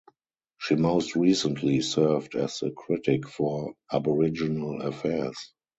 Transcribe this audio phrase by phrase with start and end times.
[0.57, 5.53] She most recently served as the Critic for Aboriginal Affairs.